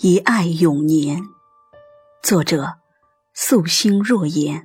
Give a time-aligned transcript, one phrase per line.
[0.00, 1.22] 一爱永年。
[2.22, 2.74] 作者：
[3.32, 4.62] 素心若言。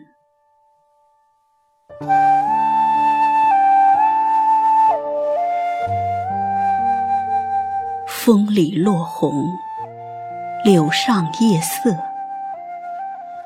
[8.09, 9.45] 风里落红，
[10.65, 11.95] 柳上夜色。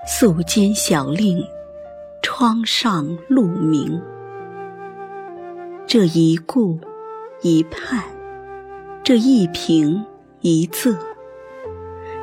[0.08, 1.48] 素笺小令，
[2.24, 4.02] 窗上露明。
[5.86, 6.80] 这一顾，
[7.44, 8.04] 一盼，
[9.04, 10.04] 这一颦
[10.42, 10.98] 一仄，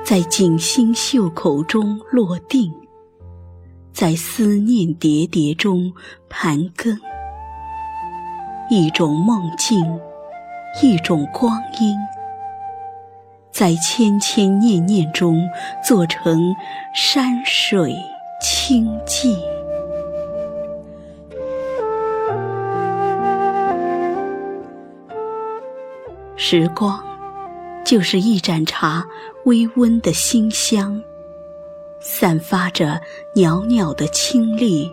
[0.05, 2.73] 在锦心袖口中落定，
[3.93, 5.93] 在思念叠叠中
[6.29, 7.01] 盘根。
[8.69, 9.79] 一种梦境，
[10.83, 11.97] 一种光阴，
[13.53, 15.49] 在千千念念中
[15.87, 16.55] 做成
[16.95, 17.95] 山水
[18.41, 19.37] 清寂。
[26.37, 27.03] 时光，
[27.85, 29.07] 就是一盏茶，
[29.45, 31.03] 微温的馨香，
[32.01, 33.01] 散发着
[33.35, 34.91] 袅袅的清丽，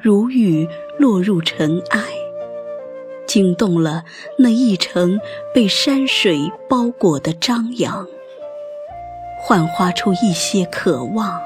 [0.00, 2.02] 如雨落入尘埃，
[3.26, 4.04] 惊动了
[4.36, 5.18] 那一程
[5.54, 8.06] 被山水包裹的张扬，
[9.40, 11.40] 幻化出一些渴望，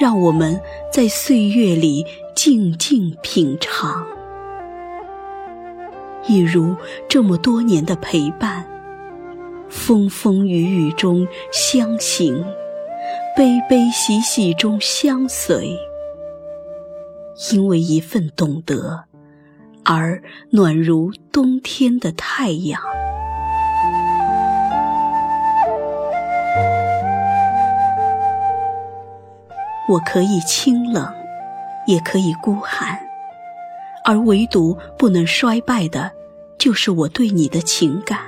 [0.00, 4.04] 让我们在岁月里静静品尝。
[6.26, 6.74] 一如
[7.06, 8.66] 这么多年的陪伴，
[9.74, 12.42] 风风雨雨中相行，
[13.36, 15.76] 悲悲喜喜中相随。
[17.50, 19.04] 因为一份懂得，
[19.84, 22.80] 而暖如冬天的太阳。
[29.88, 31.12] 我可以清冷，
[31.86, 32.98] 也可以孤寒。
[34.04, 36.12] 而唯独不能衰败的，
[36.56, 38.18] 就是我对你的情感，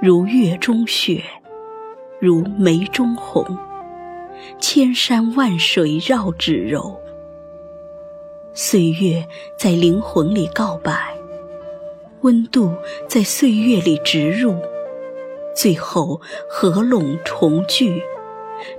[0.00, 1.24] 如月中雪，
[2.20, 3.44] 如眉中红，
[4.60, 6.96] 千山万水绕指柔。
[8.54, 9.26] 岁月
[9.56, 11.16] 在灵魂里告白，
[12.20, 12.72] 温度
[13.08, 14.54] 在岁月里植入，
[15.52, 18.00] 最后合拢重聚，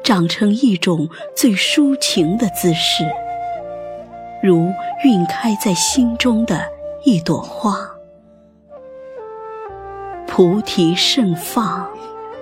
[0.01, 3.03] 长成一种最抒情的姿势。
[4.41, 4.71] 如
[5.03, 6.65] 晕开在心中的
[7.03, 7.98] 一朵花，
[10.31, 11.89] 菩提盛放，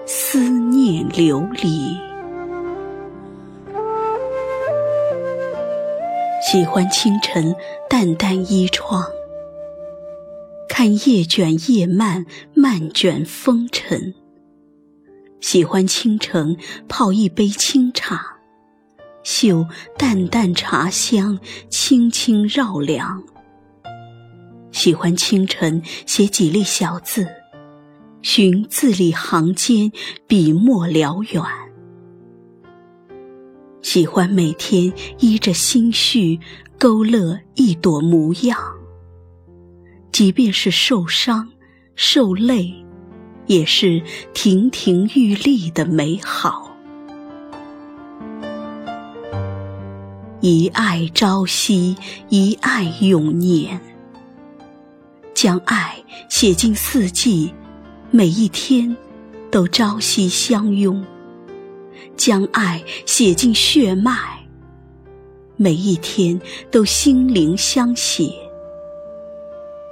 [0.05, 1.97] 思念流离。
[6.45, 7.55] 喜欢清晨
[7.89, 9.03] 淡淡衣窗，
[10.69, 14.13] 看叶卷叶漫，漫卷风尘。
[15.39, 18.37] 喜欢清晨泡一杯清茶。
[19.23, 19.65] 嗅
[19.97, 23.23] 淡淡茶香，轻轻绕梁。
[24.71, 27.27] 喜欢清晨写几粒小字，
[28.29, 29.89] 寻字里行间
[30.27, 31.41] 笔墨辽远。
[33.81, 36.37] 喜欢每天依着心绪
[36.77, 38.59] 勾勒一朵模样，
[40.11, 41.47] 即便是受伤、
[41.95, 42.75] 受累，
[43.45, 46.75] 也是亭亭玉立的美好。
[50.41, 51.95] 一爱朝夕，
[52.27, 53.79] 一爱永年。
[55.33, 55.95] 将爱
[56.27, 57.53] 写进四季，
[58.09, 58.95] 每一天
[59.51, 61.03] 都朝夕相拥；
[62.15, 64.13] 将爱写进血脉，
[65.57, 66.39] 每一天
[66.71, 68.31] 都心灵相携；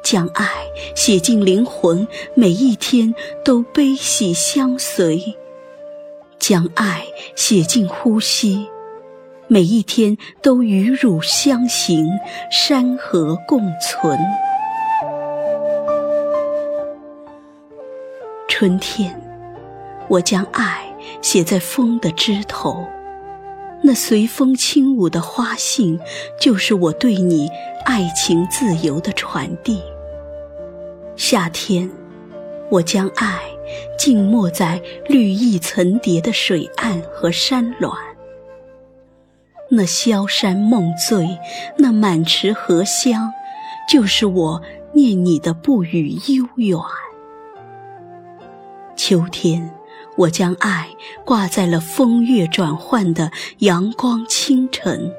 [0.01, 0.47] 将爱
[0.95, 5.19] 写进灵魂，每一天都悲喜相随；
[6.39, 7.05] 将爱
[7.35, 8.65] 写进呼吸。
[9.47, 12.07] 每一天都与汝相行，
[12.49, 14.17] 山河共存。
[18.57, 19.13] 春天，
[20.07, 20.89] 我将爱
[21.21, 22.87] 写在风的枝头，
[23.81, 25.99] 那随风轻舞的花信，
[26.39, 27.49] 就是我对你
[27.83, 29.83] 爱情自由的传递。
[31.17, 31.91] 夏天，
[32.71, 33.41] 我将爱
[33.99, 37.93] 静默在绿意层叠的水岸和山峦。
[39.69, 41.27] 那萧山梦醉，
[41.77, 43.33] 那满池荷香，
[43.89, 44.61] 就是我
[44.93, 46.79] 念你的不语悠远。
[49.07, 49.69] 秋天，
[50.17, 50.87] 我将爱
[51.23, 55.13] 挂在了风月转换的阳光清晨，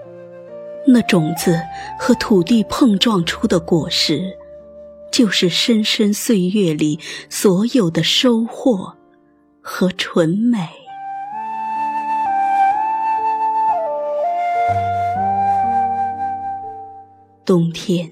[0.85, 1.61] 那种子
[1.97, 4.37] 和土地碰撞出的果实，
[5.13, 6.99] 就是深深岁月里
[7.31, 8.93] 所有的收获
[9.63, 10.69] 和纯美。
[17.45, 18.11] 冬天，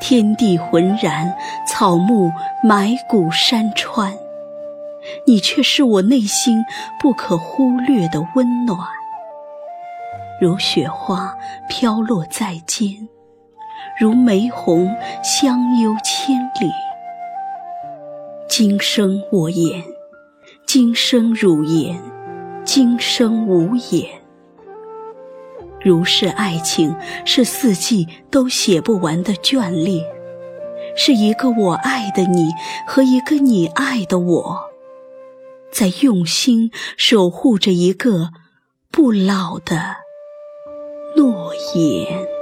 [0.00, 1.36] 天地浑然，
[1.66, 2.30] 草木
[2.62, 4.16] 埋骨山川。
[5.28, 6.64] 你却是我内心
[6.98, 8.78] 不可忽略的温暖，
[10.40, 11.36] 如雪花
[11.68, 13.06] 飘落在肩，
[14.00, 14.90] 如玫红
[15.22, 16.72] 香幽千里。
[18.48, 19.84] 今生我言，
[20.66, 22.00] 今生汝言，
[22.64, 24.08] 今生无言。
[25.82, 26.96] 如是爱情，
[27.26, 30.02] 是四季都写不完的眷恋，
[30.96, 32.50] 是一个我爱的你
[32.86, 34.58] 和一个你爱的我。
[35.72, 38.30] 在用心守护着一个
[38.90, 39.96] 不老的
[41.16, 42.37] 诺言。